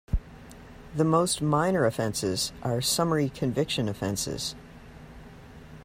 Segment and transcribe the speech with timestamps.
[0.95, 4.55] The most minor offences are summary conviction offences.